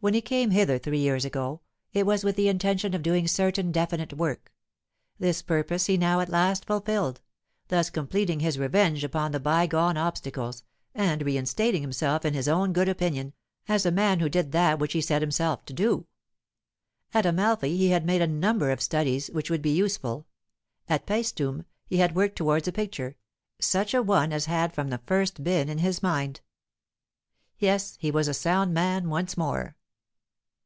When 0.00 0.12
he 0.12 0.20
came 0.20 0.50
hither 0.50 0.78
three 0.78 0.98
years 0.98 1.24
ago, 1.24 1.62
it 1.94 2.04
was 2.04 2.24
with 2.24 2.36
the 2.36 2.48
intention 2.48 2.92
of 2.92 3.00
doing 3.02 3.26
certain 3.26 3.72
definite 3.72 4.12
work; 4.12 4.52
this 5.18 5.40
purpose 5.40 5.86
he 5.86 5.96
now 5.96 6.20
at 6.20 6.28
last 6.28 6.66
fulfilled, 6.66 7.22
thus 7.68 7.88
completing 7.88 8.40
his 8.40 8.58
revenge 8.58 9.02
upon 9.02 9.32
the 9.32 9.40
by 9.40 9.66
gone 9.66 9.96
obstacles, 9.96 10.62
and 10.94 11.22
reinstating 11.22 11.80
himself 11.80 12.26
in 12.26 12.34
his 12.34 12.48
own 12.48 12.74
good 12.74 12.86
opinion, 12.86 13.32
as 13.66 13.86
a 13.86 13.90
man 13.90 14.20
who 14.20 14.28
did 14.28 14.52
that 14.52 14.78
which 14.78 14.92
he 14.92 15.00
set 15.00 15.22
himself 15.22 15.64
to 15.64 15.72
do. 15.72 16.06
At 17.14 17.24
Amalfi 17.24 17.74
he 17.74 17.88
had 17.88 18.04
made 18.04 18.20
a 18.20 18.26
number 18.26 18.70
of 18.72 18.82
studies 18.82 19.28
which 19.28 19.48
would 19.48 19.62
be 19.62 19.72
useful; 19.74 20.26
at 20.86 21.06
Paestum 21.06 21.64
he 21.86 21.96
had 21.96 22.14
worked 22.14 22.36
towards 22.36 22.68
a 22.68 22.72
picture, 22.72 23.16
such 23.58 23.94
a 23.94 24.02
one 24.02 24.34
as 24.34 24.44
had 24.44 24.74
from 24.74 24.88
the 24.88 25.00
first 25.06 25.42
been 25.42 25.70
in 25.70 25.78
his 25.78 26.02
mind. 26.02 26.42
Yes, 27.58 27.96
he 27.98 28.10
was 28.10 28.28
a 28.28 28.34
sound 28.34 28.74
man 28.74 29.08
once 29.08 29.38
more. 29.38 29.76